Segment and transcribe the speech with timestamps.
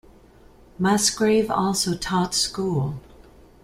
[0.79, 2.99] Musgrave also taught school.